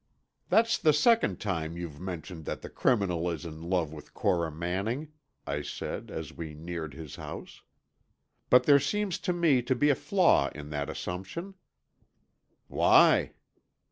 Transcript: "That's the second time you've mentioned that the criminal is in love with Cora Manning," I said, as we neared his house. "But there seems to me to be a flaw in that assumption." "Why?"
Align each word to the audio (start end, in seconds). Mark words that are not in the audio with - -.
"That's 0.49 0.79
the 0.79 0.93
second 0.93 1.39
time 1.39 1.77
you've 1.77 1.99
mentioned 1.99 2.45
that 2.45 2.63
the 2.63 2.71
criminal 2.71 3.29
is 3.29 3.45
in 3.45 3.61
love 3.61 3.93
with 3.93 4.15
Cora 4.15 4.49
Manning," 4.51 5.09
I 5.45 5.61
said, 5.61 6.09
as 6.09 6.33
we 6.33 6.55
neared 6.55 6.95
his 6.95 7.17
house. 7.17 7.61
"But 8.49 8.63
there 8.63 8.79
seems 8.79 9.19
to 9.19 9.31
me 9.31 9.61
to 9.61 9.75
be 9.75 9.91
a 9.91 9.95
flaw 9.95 10.49
in 10.55 10.71
that 10.71 10.89
assumption." 10.89 11.53
"Why?" 12.67 13.33